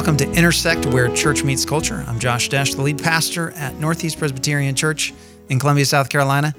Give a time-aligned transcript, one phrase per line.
[0.00, 2.02] Welcome to Intersect, where church meets culture.
[2.08, 5.12] I'm Josh Desch, the lead pastor at Northeast Presbyterian Church
[5.50, 6.54] in Columbia, South Carolina.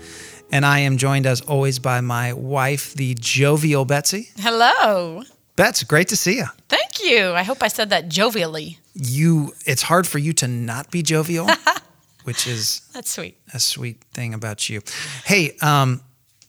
[0.52, 4.30] And I am joined, as always, by my wife, the jovial Betsy.
[4.38, 5.24] Hello.
[5.56, 6.46] Bets, great to see you.
[6.70, 7.32] Thank you.
[7.32, 8.78] I hope I said that jovially.
[8.94, 11.50] You, it's hard for you to not be jovial,
[12.26, 13.40] which is That's sweet.
[13.56, 14.82] a sweet thing about you.
[15.26, 16.02] Hey, um,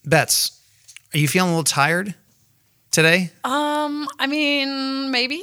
[0.05, 0.61] Bets,
[1.15, 2.15] are you feeling a little tired
[2.91, 3.31] today?
[3.45, 5.43] Um, I mean, maybe.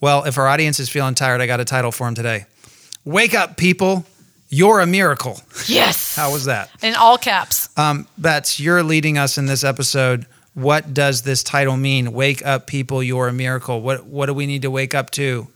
[0.00, 2.46] Well, if our audience is feeling tired, I got a title for them today.
[3.04, 4.04] Wake up, people.
[4.48, 5.40] You're a miracle.
[5.66, 6.16] Yes.
[6.16, 6.70] How was that?
[6.82, 7.68] In all caps.
[7.76, 10.26] Um, Bets, you're leading us in this episode.
[10.54, 12.12] What does this title mean?
[12.12, 13.02] Wake up, people.
[13.02, 13.80] You're a miracle.
[13.80, 15.48] What What do we need to wake up to?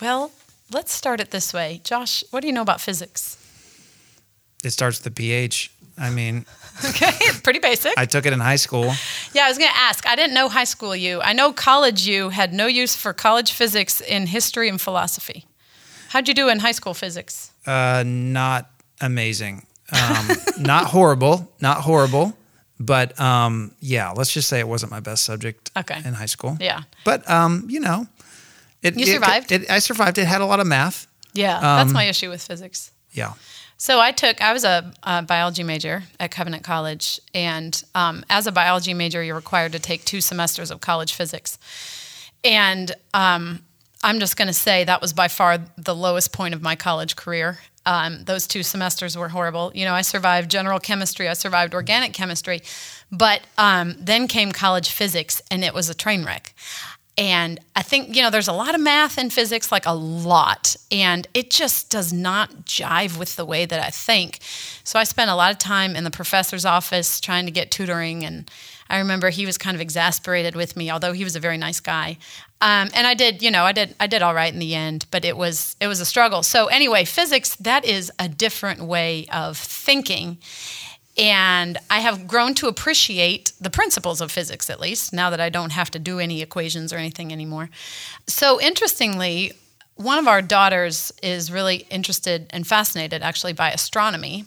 [0.00, 0.30] Well,
[0.72, 1.80] let's start it this way.
[1.82, 3.36] Josh, what do you know about physics?
[4.64, 5.70] It starts with the PH.
[5.98, 6.44] I mean,
[6.90, 7.92] Okay, pretty basic.
[7.96, 8.92] I took it in high school.
[9.32, 10.06] yeah, I was going to ask.
[10.06, 11.20] I didn't know high school you.
[11.20, 15.46] I know college you had no use for college physics in history and philosophy.
[16.10, 17.50] How'd you do in high school physics?
[17.66, 19.66] Uh, not amazing.
[19.92, 21.50] Um, not horrible.
[21.60, 22.36] Not horrible.
[22.78, 26.00] But um, yeah, let's just say it wasn't my best subject Okay.
[26.04, 26.58] in high school.
[26.60, 26.82] Yeah.
[27.04, 28.06] But um, you know,
[28.82, 29.50] it, You it- survived?
[29.50, 30.18] It, I survived.
[30.18, 31.06] It had a lot of math.
[31.32, 32.92] Yeah, that's my issue with physics.
[33.12, 33.32] Yeah.
[33.78, 37.20] So I took, I was a, a biology major at Covenant College.
[37.34, 41.58] And um, as a biology major, you're required to take two semesters of college physics.
[42.42, 43.60] And um,
[44.02, 47.16] I'm just going to say that was by far the lowest point of my college
[47.16, 47.58] career.
[47.84, 49.70] Um, those two semesters were horrible.
[49.74, 52.62] You know, I survived general chemistry, I survived organic chemistry,
[53.12, 56.52] but um, then came college physics, and it was a train wreck.
[57.18, 60.76] And I think, you know, there's a lot of math in physics, like a lot,
[60.92, 64.40] and it just does not jive with the way that I think.
[64.84, 68.22] So I spent a lot of time in the professor's office trying to get tutoring.
[68.22, 68.50] And
[68.90, 71.80] I remember he was kind of exasperated with me, although he was a very nice
[71.80, 72.18] guy.
[72.60, 75.06] Um, and I did, you know, I did, I did all right in the end,
[75.10, 76.42] but it was, it was a struggle.
[76.42, 80.38] So anyway, physics, that is a different way of thinking.
[81.18, 85.48] And I have grown to appreciate the principles of physics, at least, now that I
[85.48, 87.70] don't have to do any equations or anything anymore.
[88.26, 89.52] So, interestingly,
[89.94, 94.44] one of our daughters is really interested and fascinated actually by astronomy.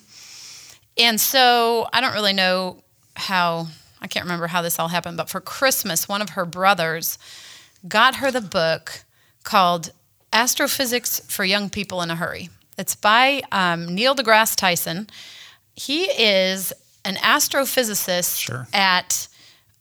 [0.96, 2.84] And so, I don't really know
[3.16, 3.68] how,
[4.00, 7.18] I can't remember how this all happened, but for Christmas, one of her brothers
[7.88, 9.06] got her the book
[9.44, 9.92] called
[10.32, 12.50] Astrophysics for Young People in a Hurry.
[12.78, 15.10] It's by um, Neil deGrasse Tyson
[15.80, 16.74] he is
[17.06, 18.68] an astrophysicist Sure.
[18.74, 19.28] at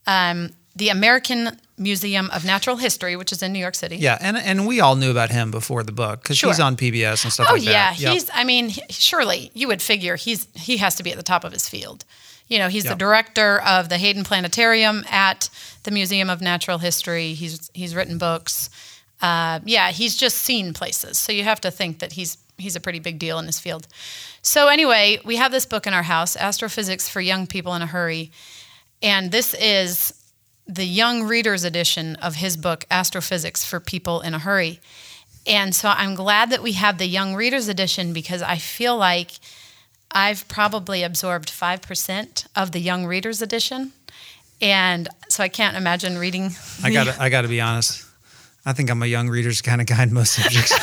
[0.07, 3.97] um, the American Museum of Natural History, which is in New York City.
[3.97, 7.23] Yeah, and and we all knew about him before the book because he's on PBS
[7.23, 7.99] and stuff Oh like yeah, that.
[7.99, 8.13] Yep.
[8.13, 8.29] he's.
[8.33, 11.43] I mean, he- surely you would figure he's he has to be at the top
[11.43, 12.03] of his field.
[12.47, 12.91] You know, he's Yeah.
[12.91, 15.49] the director of the Hayden Planetarium at
[15.83, 17.33] the Museum of Natural History.
[17.33, 18.69] He's he's written books.
[19.21, 21.17] Uh, yeah, he's just seen places.
[21.17, 23.87] So you have to think that he's he's a pretty big deal in this field.
[24.41, 27.87] So anyway, we have this book in our house, Astrophysics for Young People in a
[27.87, 28.31] Hurry,
[29.01, 30.13] and this is
[30.67, 34.79] the young readers edition of his book, Astrophysics for People in a Hurry.
[35.47, 39.31] And so I'm glad that we have the young readers edition because I feel like
[40.11, 43.93] I've probably absorbed 5% of the young readers edition.
[44.61, 46.51] And so I can't imagine reading.
[46.83, 48.05] I got I got to be honest.
[48.65, 50.73] I think I'm a young reader's kind of guy in most subjects.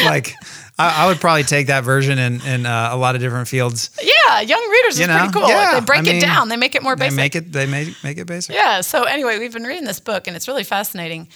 [0.04, 0.34] like,
[0.78, 3.90] I, I would probably take that version in in uh, a lot of different fields.
[4.02, 5.48] Yeah, young readers You is know, pretty cool.
[5.48, 7.16] yeah, they break I mean, it down, they make it more basic.
[7.16, 8.54] They make it they make make it basic.
[8.54, 8.80] Yeah.
[8.82, 11.28] So anyway, we've been reading this book, and it's really fascinating.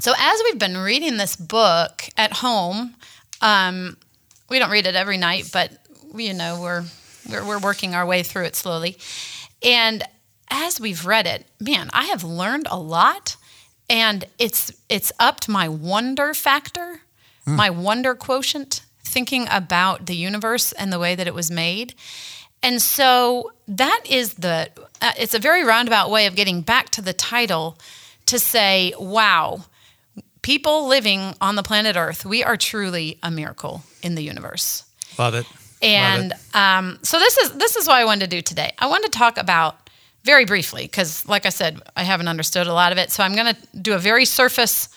[0.00, 2.94] So as we've been reading this book at home,
[3.40, 3.96] um,
[4.48, 5.72] we don't read it every night, but
[6.14, 6.84] you know we're,
[7.30, 8.96] we're we're working our way through it slowly.
[9.62, 10.02] And
[10.50, 13.36] as we've read it, man, I have learned a lot,
[13.90, 17.02] and it's it's upped my wonder factor,
[17.46, 18.82] my wonder quotient,
[19.18, 21.92] thinking about the universe and the way that it was made.
[22.62, 24.70] And so that is the,
[25.02, 27.76] uh, it's a very roundabout way of getting back to the title
[28.26, 29.64] to say, wow,
[30.42, 34.84] people living on the planet Earth, we are truly a miracle in the universe.
[35.18, 35.46] Love it.
[35.82, 38.72] And um, so this is this is what I wanted to do today.
[38.78, 39.90] I wanted to talk about
[40.22, 43.10] very briefly because, like I said, I haven't understood a lot of it.
[43.10, 44.88] So I'm going to do a very surface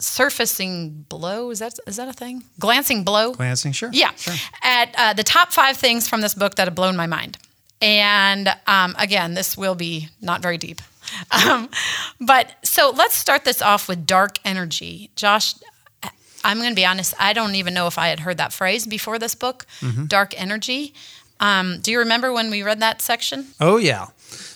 [0.00, 1.50] surfacing blow.
[1.50, 2.44] Is that is that a thing?
[2.58, 3.32] Glancing blow.
[3.32, 3.90] Glancing, sure.
[3.92, 4.34] Yeah, Sure.
[4.62, 7.38] at uh, the top five things from this book that have blown my mind.
[7.82, 10.80] And um, again, this will be not very deep.
[11.30, 11.68] Um,
[12.20, 15.10] but so let's start this off with dark energy.
[15.14, 15.54] Josh,
[16.42, 18.86] I'm going to be honest, I don't even know if I had heard that phrase
[18.88, 19.66] before this book,
[20.08, 20.94] dark energy.
[21.38, 23.46] Um, do you remember when we read that section?
[23.60, 24.06] Oh yeah.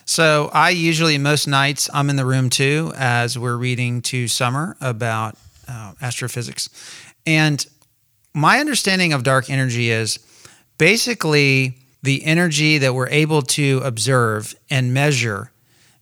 [0.05, 4.77] So I usually most nights I'm in the room too as we're reading to Summer
[4.81, 5.37] about
[5.69, 6.69] uh, astrophysics.
[7.27, 7.65] And
[8.35, 10.19] my understanding of dark energy is
[10.79, 15.51] basically the energy that we're able to observe and measure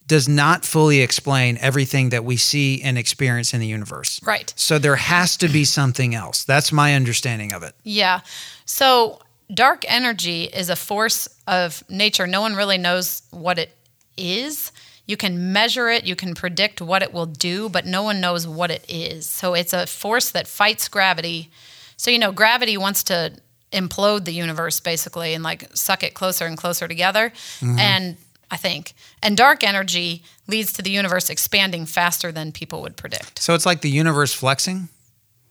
[0.06, 4.20] does not fully explain everything that we see and experience in the universe.
[4.24, 4.52] Right.
[4.56, 6.44] So there has to be something else.
[6.44, 7.74] That's my understanding of it.
[7.84, 8.20] Yeah.
[8.64, 9.20] So
[9.52, 12.26] dark energy is a force of nature.
[12.26, 13.74] No one really knows what it
[14.16, 14.72] is.
[15.06, 18.46] You can measure it, you can predict what it will do, but no one knows
[18.46, 19.26] what it is.
[19.26, 21.50] So it's a force that fights gravity.
[21.96, 23.32] So, you know, gravity wants to
[23.72, 27.30] implode the universe basically and like suck it closer and closer together.
[27.60, 27.78] Mm-hmm.
[27.78, 28.16] And
[28.50, 33.40] I think, and dark energy leads to the universe expanding faster than people would predict.
[33.40, 34.88] So it's like the universe flexing,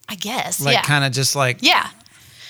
[0.07, 0.61] I guess.
[0.61, 0.81] like yeah.
[0.83, 1.89] kind of just like yeah.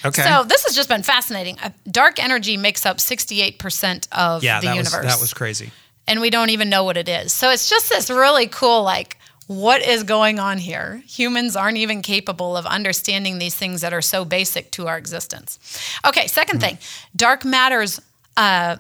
[0.05, 0.23] Okay.
[0.23, 1.57] So this has just been fascinating.
[1.89, 5.03] Dark energy makes up 68% of yeah, the that universe.
[5.03, 5.71] was that was crazy.
[6.07, 7.33] and we don't even know what it is.
[7.33, 9.17] So it's just this really cool like
[9.47, 11.01] what is going on here?
[11.07, 15.57] Humans aren't even capable of understanding these things that are so basic to our existence.
[16.05, 16.59] Okay, 2nd Hmm.
[16.59, 16.77] thing,
[17.15, 17.99] dark matter's
[18.35, 18.75] uh,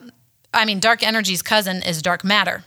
[0.53, 2.63] I mean dark energy's cousin is dark matter.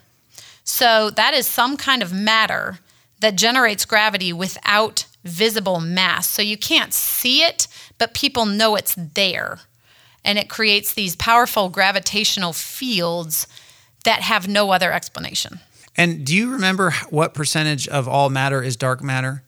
[0.64, 2.78] So that is some kind of matter
[3.20, 6.26] that generates gravity without visible mass.
[6.28, 7.66] So you can't see it,
[8.00, 9.60] but people know it's there.
[10.24, 13.46] And it creates these powerful gravitational fields
[14.04, 15.60] that have no other explanation.
[15.96, 19.42] And do you remember what percentage of all matter is dark matter?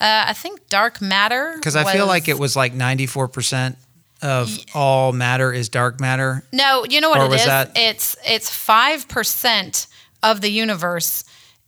[0.00, 1.52] Uh, I think dark matter.
[1.56, 3.76] Because I feel like it was like 94%
[4.22, 6.44] of all matter is dark matter.
[6.52, 7.46] No, you know what Or it was is?
[7.46, 9.86] that- It's it's five percent
[10.22, 11.22] of the universe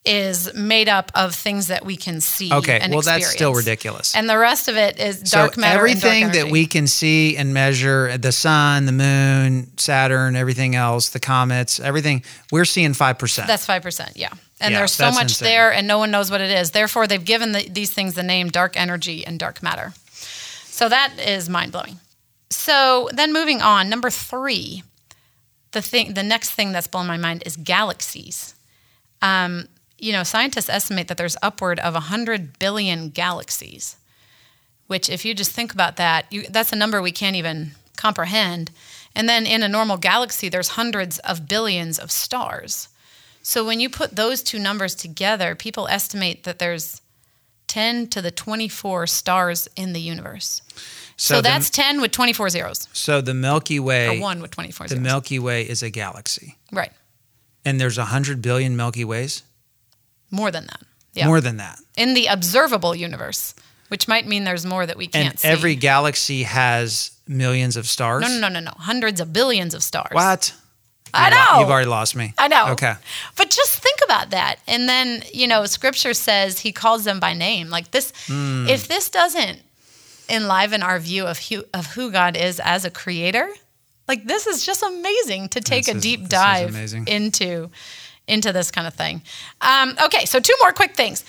[0.05, 2.51] is made up of things that we can see.
[2.53, 4.17] Okay, and well, that's still ridiculous.
[4.17, 5.79] And the rest of it is dark so matter.
[5.79, 11.21] everything that we can see and measure, the sun, the moon, Saturn, everything else, the
[11.21, 13.47] comets, everything, we're seeing 5%.
[13.47, 14.31] That's five percent, yeah.
[14.59, 15.47] And Yeah, there's so much insane.
[15.47, 16.71] there, and no one knows what it is.
[16.71, 19.93] Therefore, they've given the, these things the name dark energy and dark matter.
[20.13, 21.99] So that is mind blowing.
[22.49, 24.83] So then, moving on, number three,
[25.73, 28.55] the thing, the next thing that's blown my mind is galaxies.
[29.23, 29.69] Um,
[30.01, 33.97] you know, scientists estimate that there's upward of hundred billion galaxies.
[34.87, 38.73] Which, if you just think about that, you, that's a number we can't even comprehend.
[39.15, 42.89] And then in a normal galaxy, there's hundreds of billions of stars.
[43.43, 47.01] So when you put those two numbers together, people estimate that there's
[47.69, 50.61] 10 to the 24 stars in the universe.
[51.17, 54.87] So, the- that's 10 with 24 zeros, so the Milky or Way, 1 with 24
[54.87, 55.03] the zeros.
[55.05, 56.57] Milky Way is a galaxy.
[56.73, 56.93] right.
[57.65, 59.43] And there's 100 billion Milky Ways?
[60.31, 60.81] More than that.
[61.15, 61.27] Yeah.
[61.27, 61.79] More than that.
[61.97, 63.55] in the observable universe,
[63.89, 65.49] which might mean there's more that we can't And see.
[65.49, 68.23] every galaxy has millions of stars?
[68.23, 68.73] no, no, no, no, no.
[68.79, 70.13] Hundreds of billions of stars.
[70.13, 70.55] What?
[71.13, 71.61] I You've lo- know.
[71.63, 72.33] You've already lost me.
[72.39, 72.69] I know.
[72.69, 72.95] Okay.
[73.37, 74.61] But just think about that.
[74.69, 77.69] And then, you know, scripture says he calls them by name.
[77.69, 78.69] Like this, Hmm.
[78.69, 79.61] if this doesn't
[80.29, 83.49] enliven our view of who, of who God is as a creator,
[84.07, 86.77] like this is just amazing to take This a deep is dive
[87.09, 87.71] into
[88.31, 89.23] into this kind of thing.
[89.61, 91.25] Um, okay, so two more quick things.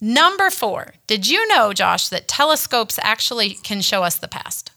[0.00, 4.70] Number four, did you know, Josh, that telescopes actually can show us the past?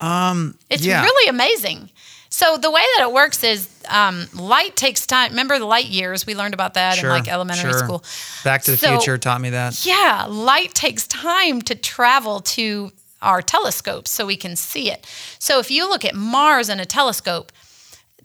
[0.00, 1.02] Um, It's yeah.
[1.02, 1.90] really amazing.
[2.32, 5.30] So the way that it works is um, light takes time.
[5.32, 6.26] Remember the light years?
[6.26, 7.78] We learned about that Sure, in like elementary sure.
[7.80, 8.04] school.
[8.44, 9.84] Back to the So- Future taught me that.
[9.84, 15.06] Yeah, light takes time to travel to our telescopes so we can see it.
[15.38, 17.52] So if you look at Mars in a telescope,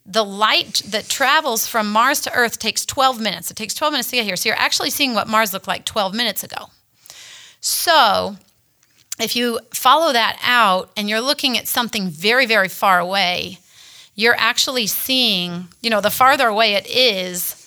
[0.05, 3.49] the light that travels from Mars to Earth takes 12 minutes.
[3.49, 4.35] It takes 12 minutes to get here.
[4.35, 6.69] So you're actually seeing what Mars looked like 12 minutes ago.
[7.59, 8.35] So
[9.19, 13.59] if you follow that out and you're looking at something very, very far away,
[14.13, 17.61] you're actually seeing, you know, the farther away it is,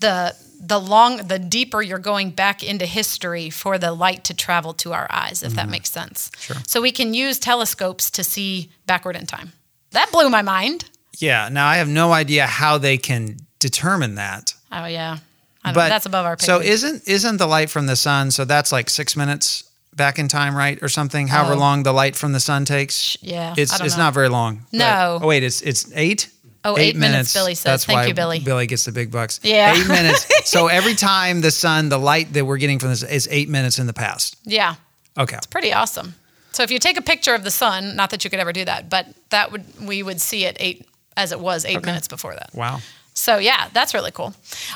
[0.00, 4.74] the the long the deeper you're going back into history for the light to travel
[4.74, 5.72] to our eyes, if that mm-hmm.
[5.72, 6.32] makes sense.
[6.38, 6.56] Sure.
[6.66, 9.52] So we can use telescopes to see backward in time.
[9.92, 10.88] That blew my mind.
[11.20, 11.48] Yeah.
[11.50, 14.54] Now I have no idea how they can determine that.
[14.72, 15.18] Oh yeah.
[15.64, 16.70] I don't, But that's above our pay So grade.
[16.70, 18.30] isn't isn't the light from the sun?
[18.30, 21.26] So that's like six minutes back in time, right, or something?
[21.28, 21.58] However Oh.
[21.58, 23.16] long the light from the sun takes.
[23.20, 23.54] yeah.
[23.56, 24.04] It's it's know.
[24.04, 24.62] not very long.
[24.70, 25.18] but- No.
[25.22, 26.30] oh wait, it's it's eight.
[26.64, 27.62] Oh, eight minutes, Billy says.
[27.64, 28.40] That's Thank why you, Billy.
[28.40, 29.38] Billy gets the big bucks.
[29.42, 29.74] Yeah.
[29.76, 30.26] Eight minutes.
[30.44, 33.78] So every time the sun, the light that we're getting from this is eight minutes
[33.78, 34.36] in the past.
[34.44, 34.74] Yeah.
[35.16, 35.36] Okay.
[35.36, 36.14] It's pretty awesome.
[36.52, 38.64] So if you take a picture of the sun, not that you could ever do
[38.64, 40.86] that, but that would we would see it eight
[41.18, 42.50] as it was eight minutes before that.
[42.54, 42.80] Wow.
[43.12, 44.32] So yeah, that's really cool.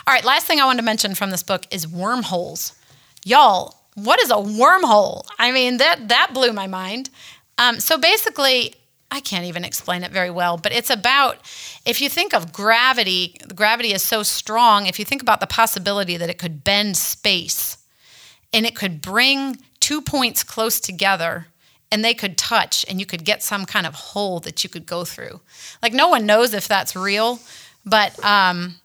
[0.06, 2.74] All right, last thing I wanted to mention from this book is wormholes.
[3.24, 5.24] Y'all, what is a wormhole?
[5.38, 7.08] I mean, that that blew my mind.
[7.56, 8.74] Um, so basically,
[9.12, 11.36] I can't even explain it very well, but it's about
[11.86, 14.86] if you think of gravity, gravity is so strong.
[14.86, 17.78] If you think about the possibility that it could bend space,
[18.52, 21.46] and it could bring two points close together
[21.92, 24.86] and they could touch and you could get some kind of hole that you could
[24.86, 25.40] go through.
[25.82, 27.38] Like no one knows if that's real,
[27.84, 28.76] but um,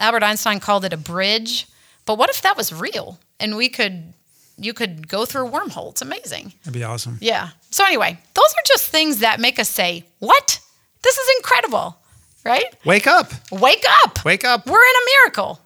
[0.00, 1.68] Albert Einstein called it a bridge.
[2.06, 4.14] But what if that was real and we could,
[4.56, 5.90] you could go through a wormhole?
[5.90, 6.54] It's amazing.
[6.64, 7.18] That'd be awesome.
[7.20, 7.50] Yeah.
[7.70, 10.60] So anyway, those are just things that make us say, "What?
[11.02, 11.96] This is incredible."
[12.44, 12.64] Right?
[12.84, 13.32] Wake up.
[13.50, 14.24] Wake up.
[14.24, 14.66] Wake up.
[14.66, 15.58] We're in a miracle.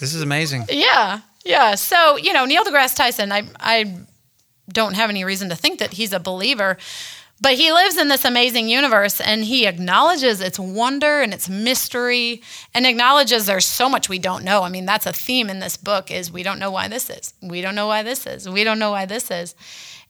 [0.00, 0.64] This is amazing.
[0.70, 1.20] Yeah.
[1.44, 1.74] Yeah.
[1.74, 3.94] So, you know, Neil deGrasse Tyson, I I
[4.68, 6.76] don't have any reason to think that he's a believer,
[7.40, 12.42] but he lives in this amazing universe and he acknowledges its wonder and its mystery
[12.72, 14.62] and acknowledges there's so much we don't know.
[14.62, 17.34] I mean, that's a theme in this book is we don't know why this is.
[17.42, 18.48] We don't know why this is.
[18.48, 19.54] We don't know why this is.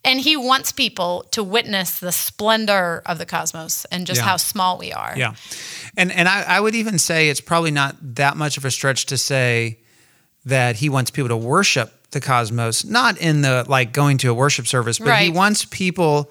[0.04, 4.26] And he wants people to witness the splendor of the cosmos and just Yeah.
[4.26, 5.14] how small we are.
[5.16, 5.34] Yeah.
[5.96, 9.06] And and I, I would even say it's probably not that much of a stretch
[9.06, 9.78] to say
[10.44, 14.34] that he wants people to worship the cosmos, not in the like going to a
[14.34, 16.30] worship service, but he wants people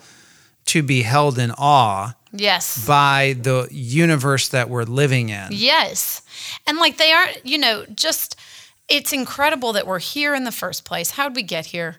[0.65, 2.85] to be held in awe Yes.
[2.87, 5.49] by the universe that we're living in.
[5.51, 6.21] Yes.
[6.65, 8.35] And like they aren't, you know, just
[8.89, 11.11] it's incredible that we're here in the first place.
[11.11, 11.97] How'd we get here?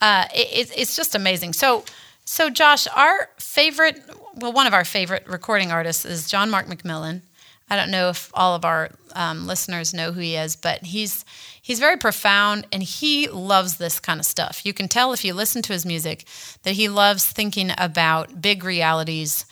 [0.00, 1.52] Uh, it- it's just amazing.
[1.54, 1.84] So,
[2.24, 4.00] so Josh, our favorite,
[4.36, 7.22] well, one of our favorite recording artists is John Mark McMillan.
[7.70, 11.24] I don't know if all of our um, listeners know who he is, but he's
[11.62, 14.66] he's very profound and he loves this kind of stuff.
[14.66, 16.24] You can tell if you listen to his music
[16.64, 19.46] that he loves thinking about big realities,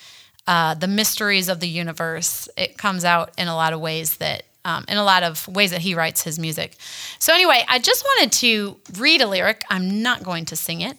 [0.46, 2.48] uh, the mysteries of the universe.
[2.56, 4.42] It comes out in a lot of ways that.
[4.62, 6.76] Um, in a lot of ways that he writes his music.
[7.18, 9.62] So, anyway, I just wanted to read a lyric.
[9.70, 10.98] I'm not going to sing it,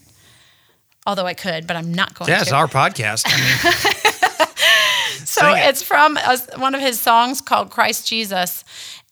[1.06, 2.42] although I could, but I'm not going Yeah, to.
[2.42, 3.22] it's our podcast.
[3.28, 4.48] I mean,
[5.26, 5.60] So it.
[5.70, 8.64] it's from a, one of his songs called Christ Jesus.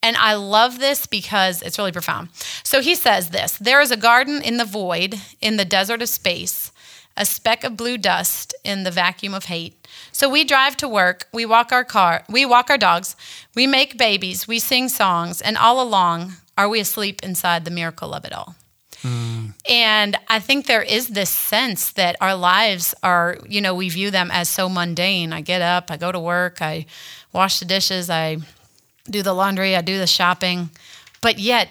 [0.01, 2.29] And I love this because it's really profound.
[2.63, 6.09] So he says this There is a garden in the void, in the desert of
[6.09, 6.71] space,
[7.17, 9.75] a speck of blue dust in the vacuum of hate.
[10.11, 13.15] So we drive to work, we walk our car, we walk our dogs,
[13.55, 18.13] we make babies, we sing songs, and all along are we asleep inside the miracle
[18.13, 18.55] of it all.
[19.03, 19.53] Mm.
[19.69, 24.11] And I think there is this sense that our lives are, you know, we view
[24.11, 25.31] them as so mundane.
[25.31, 26.85] I get up, I go to work, I
[27.31, 28.37] wash the dishes, I
[29.11, 30.69] do the laundry, I do the shopping.
[31.21, 31.69] But yet,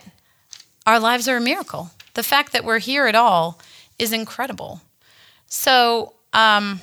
[0.87, 1.90] our lives are a miracle.
[2.14, 3.61] The fact that we're here at all
[3.99, 4.80] is incredible.
[5.47, 6.80] So, um,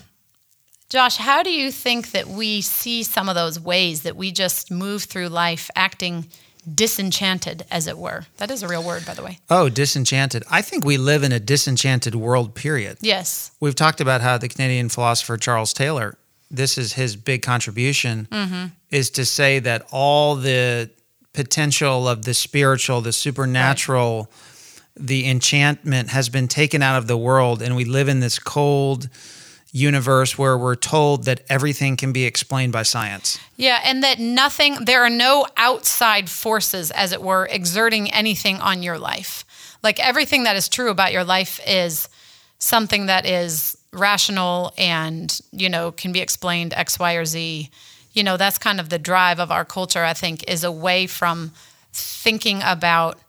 [0.89, 4.71] Josh, how do you think that we see some of those ways that we just
[4.71, 6.27] move through life acting
[6.73, 8.25] disenchanted, as it were?
[8.37, 9.39] That is a real word, by the way.
[9.49, 10.43] oh, disenchanted.
[10.49, 12.97] I think we live in a disenchanted world, period.
[13.01, 13.51] Yes.
[13.59, 16.17] We've talked about how the Canadian philosopher Charles Taylor,
[16.55, 18.65] this is his big contribution, mm-hmm.
[18.89, 20.89] is to say that all the
[21.33, 24.29] potential of the spiritual, the supernatural,
[24.95, 29.09] the enchantment has been taken out of the world, and we live in this cold
[29.71, 33.37] universe where we're told that everything can be explained by science.
[33.57, 38.81] Yeah, and that nothing, there are no outside forces, as it were, exerting anything on
[38.81, 39.43] your life.
[39.83, 42.07] Like everything that is true about your life is
[42.57, 47.69] something that is rational and, you know, can be explained X, Y, or Z.
[48.13, 51.51] You know, that's kind of the drive of our culture, I think, is away from
[51.91, 53.19] thinking about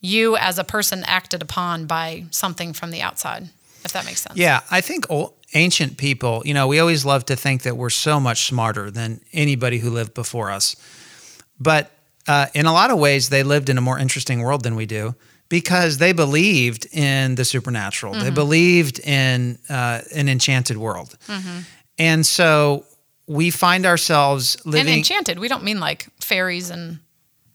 [0.00, 3.48] you as a person acted upon by something from the outside,
[3.84, 4.36] if that makes sense.
[4.36, 7.90] Yeah, I think ol- ancient people, you know, we always love to think that we're
[7.90, 10.76] so much smarter than anybody who lived before us.
[11.58, 11.90] But
[12.28, 14.86] uh, in a lot of ways, they lived in a more interesting world than we
[14.86, 15.14] do
[15.48, 18.14] because they believed in the supernatural.
[18.14, 21.16] They believed in uh, an enchanted world.
[21.98, 22.84] And so
[23.26, 24.98] we find ourselves And living.
[24.98, 26.98] enchanted, we don't mean like fairies and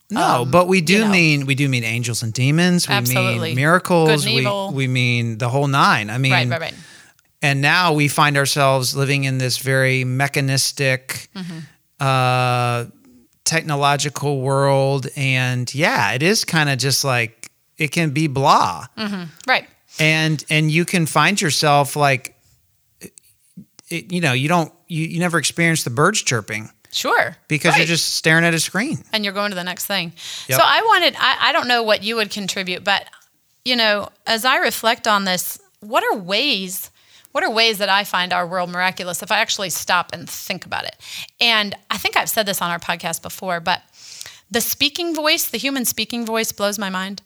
[0.09, 1.11] No, but we do you know.
[1.11, 2.87] mean we do mean angels and demons.
[2.87, 3.49] We Absolutely.
[3.49, 4.25] mean miracles.
[4.25, 6.09] And we, we mean the whole nine.
[6.09, 6.73] I mean, right, right, right.
[7.41, 11.59] and now we find ourselves living in this very mechanistic Mm-hmm.
[11.99, 12.85] uh,
[13.43, 17.40] technological world and yeah it is kind of just like
[17.77, 19.23] it can be blah mm-hmm.
[19.47, 19.67] Right.
[19.99, 22.35] and and you can find yourself like
[23.89, 27.37] it, you know you don't you, you never experience the birds chirping Sure.
[27.47, 27.79] because Right.
[27.79, 30.11] you're just staring at a screen and you're going to the next thing.
[30.49, 30.59] Yep.
[30.59, 33.05] So I wanted, I, I don't know what you would contribute, but
[33.63, 36.91] you know, as I reflect on this, what are ways,
[37.31, 40.65] what are ways that I find our world miraculous if I actually stop and think
[40.65, 40.97] about it?
[41.39, 43.83] And I think I've said this on our podcast before, but
[44.49, 47.21] the speaking voice, the human speaking voice blows my mind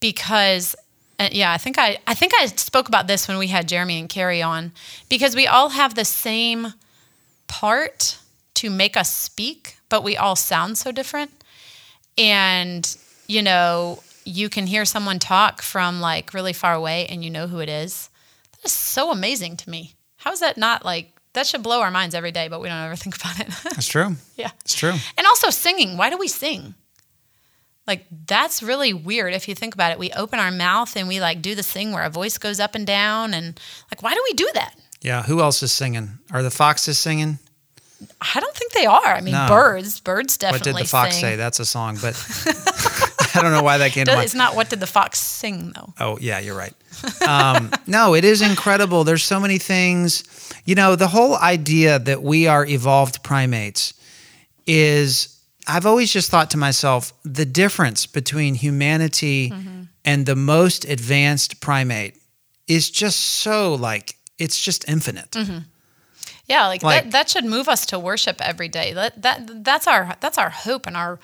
[0.00, 0.76] because
[1.18, 3.98] uh, yeah, I think I I think I spoke about this when we had Jeremy
[3.98, 4.72] and Carrie on
[5.08, 6.74] because we all have the same
[7.46, 8.18] part
[8.54, 11.30] to make us speak, but we all sound so different.
[12.18, 17.30] And, you know, you can hear someone talk from like really far away and you
[17.30, 18.08] know who it is.
[18.52, 19.94] That is so amazing to me.
[20.16, 22.82] How is that not like that should blow our minds every day, but we don't
[22.82, 23.48] ever think about it.
[23.64, 24.16] That's true.
[24.36, 24.50] yeah.
[24.62, 24.94] It's true.
[25.16, 25.96] And also singing.
[25.96, 26.74] Why do we sing?
[27.86, 29.98] Like that's really weird if you think about it.
[29.98, 32.74] We open our mouth and we like do this thing where our voice goes up
[32.74, 33.58] and down and
[33.90, 34.74] like why do we do that?
[35.02, 35.22] Yeah.
[35.22, 36.18] Who else is singing?
[36.32, 37.38] Are the foxes singing?
[38.20, 39.06] I don't think they are.
[39.06, 39.46] I mean, No.
[39.48, 40.72] birds, birds definitely.
[40.72, 41.20] What did the fox sing.
[41.22, 41.36] say?
[41.36, 42.14] That's a song, but
[43.34, 44.24] I don't know why that came to mind.
[44.24, 45.94] It's not what did the fox sing though.
[45.98, 46.74] Oh, yeah, you're right.
[47.26, 49.04] Um, no, it is incredible.
[49.04, 50.24] There's so many things.
[50.66, 53.94] You know, the whole idea that we are evolved primates
[54.66, 55.35] is,
[55.66, 59.82] I've always just thought to myself, the difference between humanity mm-hmm.
[60.04, 62.16] and the most advanced primate
[62.66, 65.30] is just so like, it's just infinite.
[65.32, 65.58] Mm-hmm.
[66.46, 68.92] Yeah, like, Like- that, that should move us to worship every day.
[68.92, 71.18] That that that's our that's our hope and our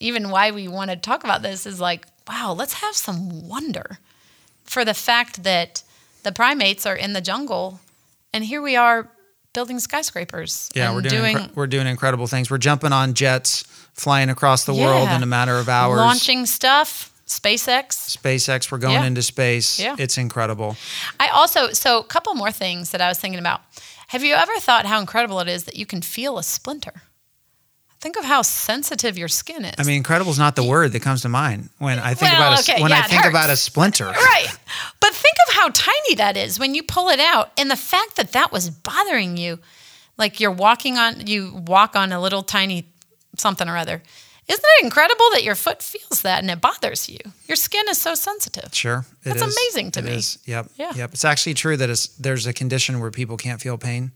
[0.00, 3.98] even why we want to talk about this is like, wow, let's have some wonder
[4.64, 5.82] for the fact that
[6.22, 7.80] the primates are in the jungle
[8.32, 9.08] and here we are
[9.52, 10.70] building skyscrapers.
[10.74, 12.50] Yeah, we're doing, incre- we're doing incredible things.
[12.50, 13.62] We're jumping on jets,
[13.94, 15.98] flying across the world in a matter of hours.
[15.98, 18.16] launching stuff, SpaceX.
[18.16, 19.04] SpaceX, we're going Yeah.
[19.04, 19.78] into space.
[19.78, 19.96] Yeah.
[19.98, 20.76] It's incredible.
[21.20, 23.62] I also so a couple more things that I was thinking about.
[24.08, 27.02] Have you ever thought how incredible it is that you can feel a splinter?
[28.02, 29.74] Think of how sensitive your skin is.
[29.78, 32.52] I mean, incredible is not the word that comes to mind when I think Well,
[32.52, 34.06] about a, okay, when yeah, I think about a splinter.
[34.10, 34.48] right.
[35.00, 38.16] But think of how tiny that is when you pull it out and the fact
[38.16, 39.60] that that was bothering you.
[40.18, 42.86] Like you're walking on you walk on a little tiny
[43.38, 44.02] something or other.
[44.48, 47.18] Isn't it incredible that your foot feels that and it bothers you?
[47.46, 48.74] Your skin is so sensitive.
[48.74, 49.56] Sure, it That's is.
[49.56, 50.10] amazing to It me.
[50.16, 50.38] is.
[50.44, 50.70] Yep.
[50.76, 50.92] Yeah.
[50.96, 51.12] Yep.
[51.14, 54.10] It's actually true that it's, there's a condition where people can't feel pain,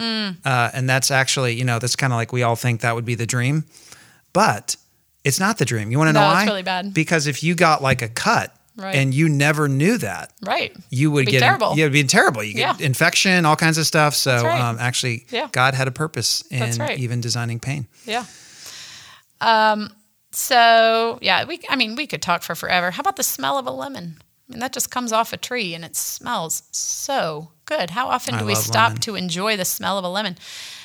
[0.00, 0.30] Hmm.
[0.44, 3.04] uh, and that's actually you know that's kind of like we all think that would
[3.04, 3.64] be the dream,
[4.32, 4.76] but
[5.24, 5.90] it's not the dream.
[5.90, 6.44] You want to know No, why?
[6.46, 6.94] really bad.
[6.94, 8.94] Because if you got like a cut Right.
[8.94, 10.74] and you never knew that, Right.
[10.88, 11.74] you would get terrible.
[11.76, 12.42] Yeah, it'd be terrible.
[12.42, 12.86] You get Yeah.
[12.86, 14.14] infection, all kinds of stuff.
[14.14, 14.58] So right.
[14.58, 15.48] um, actually, Yeah.
[15.52, 16.98] God had a purpose in right.
[16.98, 17.88] even designing pain.
[18.06, 18.24] Yeah.
[19.42, 19.92] Um,
[20.32, 22.90] so yeah, we I mean we could talk for forever.
[22.92, 24.16] How about the smell of a lemon?
[24.50, 27.90] I mean that just comes off a tree and it smells so good.
[27.90, 29.00] How often I do we stop lemon.
[29.02, 30.36] to enjoy the smell of a lemon?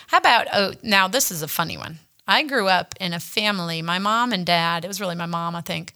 [0.07, 1.97] How about oh now this is a funny one.
[2.27, 5.55] I grew up in a family, my mom and dad, it was really my mom,
[5.55, 5.93] I think.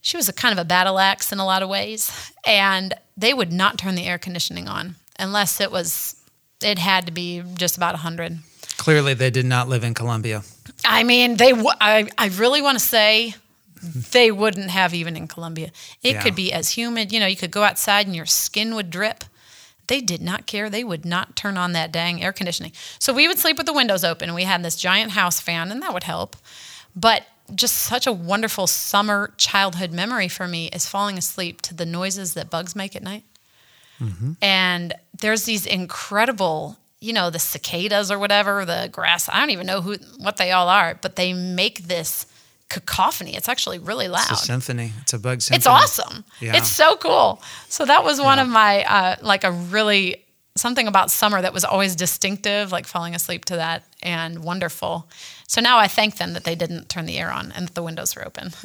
[0.00, 3.34] She was a kind of a battle axe in a lot of ways, and they
[3.34, 6.14] would not turn the air conditioning on unless it was
[6.62, 8.38] it had to be just about 100.
[8.78, 10.42] Clearly, they did not live in Columbia.
[10.84, 11.50] I mean, they.
[11.50, 13.34] W- I I really want to say
[13.82, 15.70] they wouldn't have even in Columbia.
[16.02, 16.22] It Yeah.
[16.22, 17.12] could be as humid.
[17.12, 19.24] You know, you could go outside and your skin would drip.
[19.86, 20.68] They did not care.
[20.68, 22.72] They would not turn on that dang air conditioning.
[22.98, 24.34] So we would sleep with the windows open.
[24.34, 26.36] We had this giant house fan, and that would help.
[26.94, 31.86] But just such a wonderful summer childhood memory for me is falling asleep to the
[31.86, 33.24] noises that bugs make at night.
[34.00, 34.32] Mm-hmm.
[34.42, 39.28] And there's these incredible, you know, the cicadas or whatever, the grass.
[39.30, 42.26] I don't even know who what they all are, but they make this
[42.68, 43.34] cacophony.
[43.36, 44.30] It's actually really loud.
[44.30, 44.92] It's a symphony.
[45.00, 45.56] It's a bug symphony.
[45.58, 46.24] It's awesome.
[46.40, 46.56] Yeah.
[46.56, 47.42] It's so cool.
[47.68, 50.24] So that was one of my uh, like a really
[50.56, 55.08] something about summer that was always distinctive, like falling asleep to that and wonderful.
[55.46, 57.82] So now I thank them that they didn't turn the air on and that the
[57.82, 58.50] windows were open.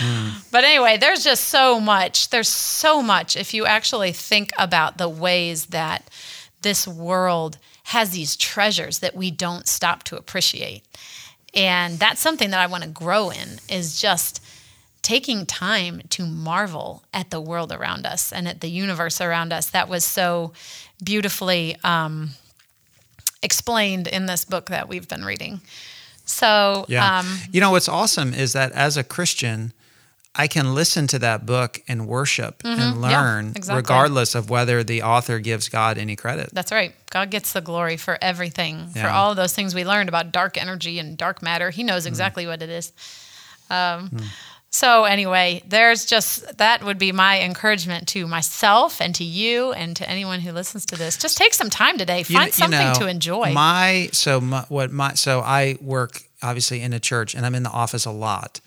[0.50, 2.30] But anyway, there's just so much.
[2.30, 6.08] There's so much if you actually think about the ways that
[6.62, 10.82] this world has these treasures that we don't stop to appreciate.
[11.56, 14.42] And that's something that I want to grow in is just
[15.02, 19.70] taking time to marvel at the world around us and at the universe around us.
[19.70, 20.52] That was so
[21.02, 22.30] beautifully um,
[23.42, 25.60] explained in this book that we've been reading.
[26.24, 27.18] So, Yeah.
[27.20, 29.72] um, you know what's awesome is that as a Christian,
[30.38, 33.04] I can listen to that book and worship and Mm-hmm.
[33.04, 33.76] Yeah, learn, exactly.
[33.76, 36.50] regardless of whether the author gives God any credit.
[36.52, 36.94] That's right.
[37.10, 40.58] God gets the glory for everything, for all of those things we learned about dark
[40.60, 41.70] energy and dark matter.
[41.70, 42.92] He knows exactly what it is.
[43.70, 44.10] Um,
[44.68, 49.96] So, anyway, there's just that would be my encouragement to myself and to you and
[49.96, 51.16] to anyone who listens to this.
[51.16, 53.52] Just take some time today, find you something know, to enjoy.
[53.52, 57.62] My so my, what my so I work obviously in a church and I'm in
[57.62, 58.60] the office a lot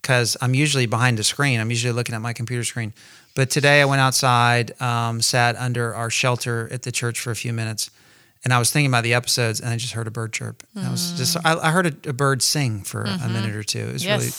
[0.00, 1.60] because I'm usually behind the screen.
[1.60, 2.92] I'm usually looking at my computer screen.
[3.34, 7.36] But today I went outside, um, sat under our shelter at the church for a
[7.36, 7.90] few minutes,
[8.42, 10.62] and I was thinking about the episodes, and I just heard a bird chirp.
[10.74, 13.62] And I was just I, I heard a, a bird sing for a minute or
[13.62, 13.80] two.
[13.80, 14.30] It was really,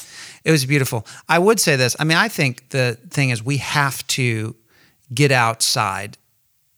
[0.44, 1.06] it was beautiful.
[1.30, 1.96] I would say this.
[2.00, 4.56] I mean, I think the thing is we have to
[5.14, 6.18] get outside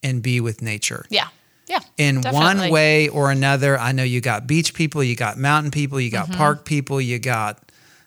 [0.02, 1.28] and be with nature yeah.
[1.66, 1.78] Yeah.
[1.96, 2.60] in definitely.
[2.60, 3.78] one way or another.
[3.78, 6.36] I know you got beach people, you got mountain people, you got Mm-hmm.
[6.36, 7.63] park people, you got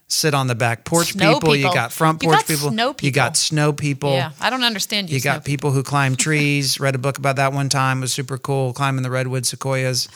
[0.07, 2.69] sit on the back porch Snow people, You got front You porch got people.
[2.69, 4.13] snow You got snow people.
[4.13, 5.15] Yeah, I don't understand you.
[5.15, 6.79] You got Snow people who climb trees.
[6.79, 7.99] Read a book about that one time.
[7.99, 8.73] It was super cool.
[8.73, 10.07] Climbing the redwood sequoias.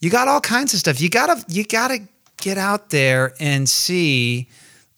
[0.00, 1.00] You got all kinds of stuff.
[1.00, 2.00] You gotta you gotta
[2.40, 4.48] get out there and see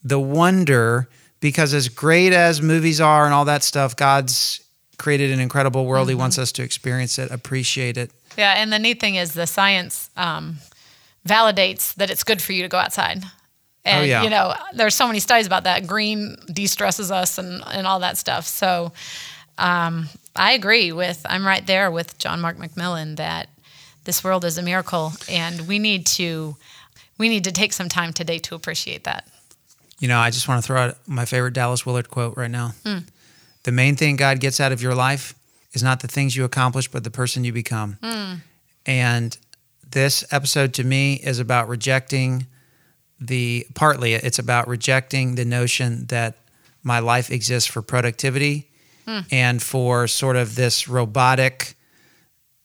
[0.02, 1.08] the wonder
[1.40, 4.60] because as great as movies are and all that stuff, God's
[4.98, 6.08] created an incredible world.
[6.10, 8.10] He wants us to experience it, appreciate it.
[8.36, 10.58] Yeah, and the neat thing is the science um,
[11.26, 13.24] validates that it's good for you to go outside.
[13.84, 14.22] And Oh, yeah.
[14.22, 15.86] you know, there's so many studies about that.
[15.86, 18.46] Green de-stresses us and, and all that stuff.
[18.46, 18.92] So
[19.58, 23.48] um, I agree with I'm right there with John Mark McMillan that
[24.04, 26.56] this world is a miracle and we need to
[27.18, 29.26] we need to take some time today to appreciate that.
[29.98, 32.72] You know, I just want to throw out my favorite Dallas Willard quote right now.
[33.64, 35.34] The main thing God gets out of your life
[35.74, 37.98] is not the things you accomplish, but the person you become.
[38.86, 39.36] And
[39.90, 42.46] this episode to me is about rejecting
[43.20, 46.36] the, partly, it's about rejecting the notion that
[46.82, 48.70] my life exists for productivity
[49.06, 49.20] hmm.
[49.30, 51.74] and for sort of this robotic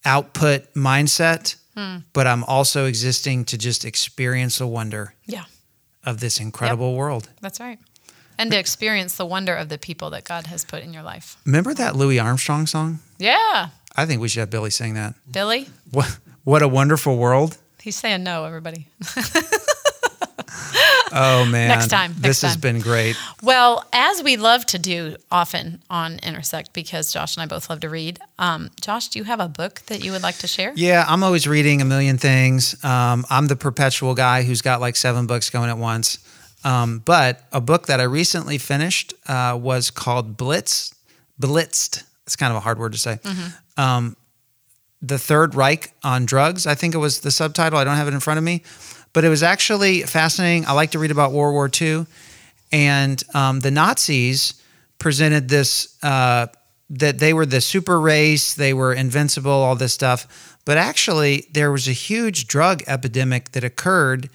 [0.05, 1.55] output mindset.
[1.75, 1.97] Hmm.
[2.13, 5.45] But I'm also existing to just experience the wonder Yeah.
[6.05, 7.29] of this incredible world.
[7.41, 7.79] That's right.
[8.37, 11.37] And to experience the wonder of the people that God has put in your life.
[11.45, 12.99] Remember that Louis Armstrong song?
[13.17, 13.69] Yeah.
[13.95, 15.15] I think we should have Billy sing that.
[15.29, 17.57] Billy, What what a wonderful world.
[17.81, 18.87] he's saying no, everybody.
[21.17, 21.69] Oh man.
[21.69, 23.15] Next time, This next has been great.
[23.41, 27.79] Well, as we love to do often on Intersect, because Josh and I both love
[27.81, 28.19] to read.
[28.38, 30.73] Um, Josh, do you have a book that you would like to share?
[30.75, 32.83] Yeah, I'm always reading a million things.
[32.83, 36.17] Um, I'm the perpetual guy who's got like seven books going at once.
[36.65, 40.93] Um, but a book that I recently finished uh, was called Blitz.
[41.39, 42.03] Blitzed.
[42.25, 43.19] It's kind of a hard word to say.
[43.23, 43.81] Mm-hmm.
[43.81, 44.17] Um,
[45.01, 46.65] the Third Reich on drugs.
[46.65, 47.77] I think it was the subtitle.
[47.77, 48.63] I don't have it in front of me,
[49.15, 50.65] but it was actually fascinating.
[50.67, 52.06] I like to read about World War II,
[52.73, 54.62] and um, the Nazis
[54.99, 56.47] presented this uh,
[56.89, 60.58] that they were the super race, they were invincible, all this stuff.
[60.65, 64.30] But actually, there was a huge drug epidemic that occurred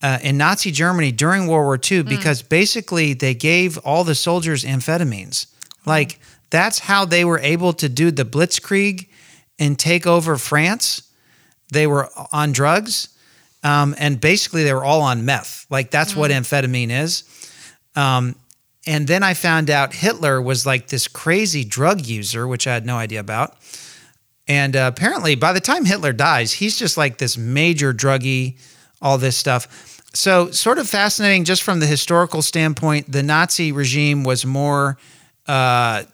[0.00, 4.64] uh, in Nazi Germany during World War II because basically they gave all the soldiers
[4.64, 5.46] amphetamines.
[5.84, 9.08] Like that's how they were able to do the Blitzkrieg
[9.58, 11.02] and take over France.
[11.72, 13.08] They were on drugs,
[13.62, 15.66] um, and basically they were all on meth.
[15.70, 17.24] Like that's what amphetamine is.
[17.96, 18.36] Um,
[18.86, 22.86] and then I found out Hitler was like this crazy drug user, which I had
[22.86, 23.56] no idea about.
[24.46, 28.56] And uh, apparently, by the time Hitler dies, he's just like this major druggie,
[29.02, 30.02] all this stuff.
[30.14, 33.12] So, sort of fascinating just from the historical standpoint.
[33.12, 34.96] The Nazi regime was more
[35.46, 36.04] uh,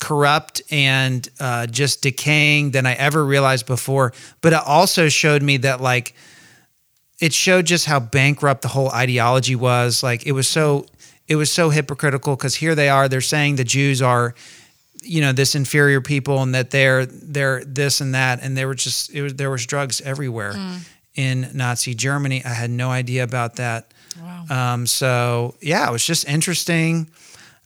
[0.00, 4.12] corrupt and uh, just decaying than I ever realized before.
[4.40, 6.16] But it also showed me that, like,
[7.20, 10.02] it showed just how bankrupt the whole ideology was.
[10.02, 10.86] Like, it was so.
[11.26, 14.34] It was so hypocritical because here they are, they're saying the Jews are
[15.04, 18.74] you know this inferior people and that they're they're this and that and there were
[18.74, 20.54] just it was there was drugs everywhere
[21.14, 22.44] in Nazi Germany.
[22.44, 23.92] I had no idea about that.
[24.20, 24.44] Wow.
[24.74, 27.10] Um, so yeah, it was just interesting.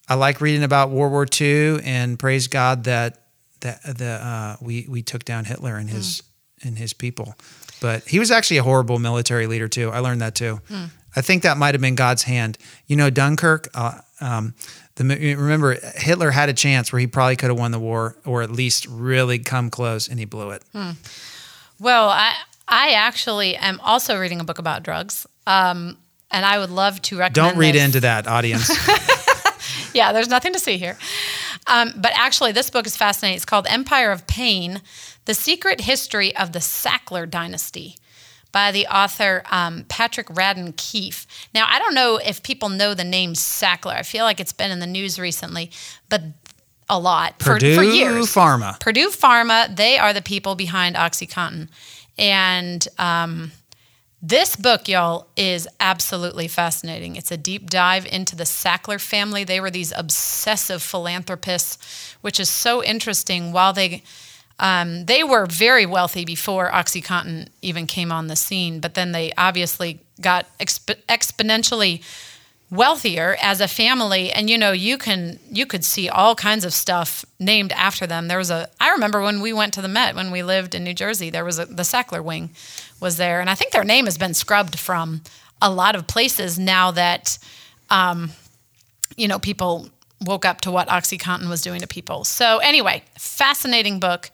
[0.08, 3.22] I like reading about World War II and praise God that
[3.60, 6.22] that the uh, we we took down Hitler and his
[6.62, 7.34] and his people.
[7.80, 9.90] But he was actually a horrible military leader too.
[9.90, 10.60] I learned that too.
[11.16, 12.58] I think that might have been God's hand.
[12.86, 13.68] You know, Dunkirk.
[13.74, 14.54] Uh, um,
[14.96, 15.04] the
[15.36, 18.50] remember Hitler had a chance where he probably could have won the war or at
[18.50, 20.62] least really come close, and he blew it.
[21.78, 22.34] Well, I
[22.66, 25.96] I actually am also reading a book about drugs, um,
[26.30, 27.34] and I would love to recommend.
[27.34, 27.84] Don't read this.
[27.84, 28.68] into that, audience.
[29.94, 30.98] yeah, there's nothing to see here.
[31.68, 33.36] Um, but actually, this book is fascinating.
[33.36, 34.80] It's called Empire of Pain
[35.26, 37.96] The Secret History of the Sackler Dynasty
[38.50, 41.26] by the author um, Patrick Radden Keefe.
[41.54, 43.94] Now, I don't know if people know the name Sackler.
[43.94, 45.70] I feel like it's been in the news recently,
[46.08, 46.22] but
[46.88, 48.32] a lot for, Purdue for years.
[48.32, 48.80] Purdue Pharma.
[48.80, 51.68] Purdue Pharma, they are the people behind OxyContin.
[52.16, 53.52] And um,
[54.20, 57.14] this book, y'all, is absolutely fascinating.
[57.16, 59.44] It's a deep dive into the Sackler family.
[59.44, 63.52] They were these obsessive philanthropists, which is so interesting.
[63.52, 64.02] While they
[64.58, 69.32] um, they were very wealthy before OxyContin even came on the scene, but then they
[69.38, 72.02] obviously got exp- exponentially
[72.70, 76.72] wealthier as a family and you know you can you could see all kinds of
[76.74, 78.28] stuff named after them.
[78.28, 80.84] There was a i remember when we went to the met when we lived in
[80.84, 82.50] new jersey there was a the sackler wing
[83.00, 85.22] was there and i think their name has been scrubbed from
[85.62, 87.38] a lot of places now that
[87.90, 88.32] um,
[89.16, 89.88] you know people
[90.20, 92.24] woke up to what oxycontin was doing to people.
[92.24, 94.30] So anyway fascinating book.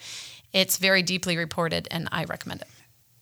[0.53, 2.69] It's very deeply reported and i recommend it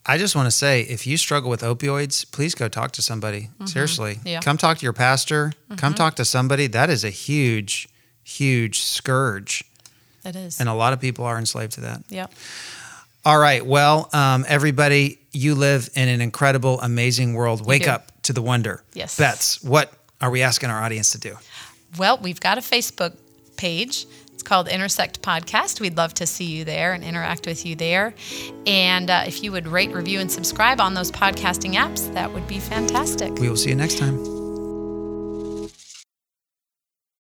[0.05, 3.51] I just want to say if you struggle with opioids, please go talk to somebody.
[3.67, 4.15] Seriously.
[4.17, 4.29] Mm-hmm.
[4.29, 4.39] Yeah.
[4.39, 4.45] Mm-hmm.
[4.45, 5.53] Come talk to your pastor.
[5.77, 6.67] Come talk to somebody.
[6.67, 7.89] That is a huge,
[8.25, 9.65] huge scourge.
[10.25, 10.61] It is.
[10.61, 12.03] And a lot of people are enslaved to that.
[12.09, 12.33] yep.
[13.25, 13.65] All right.
[13.65, 17.65] Well, um, everybody, you live in an incredible, amazing world.
[17.65, 17.91] Wake do.
[17.91, 18.83] up to the wonder.
[18.95, 19.17] Yes.
[19.17, 21.37] Bets, what are we asking our audience to do?
[21.99, 23.17] Well, we've got a Facebook
[23.57, 24.07] page.
[24.33, 25.81] It's called Intersect Podcast.
[25.81, 28.15] We'd love to see you there and interact with you there.
[28.67, 32.47] And uh, if you would rate, review, and subscribe on those podcasting apps, that would
[32.47, 33.33] be fantastic.
[33.35, 34.42] We will see you next time.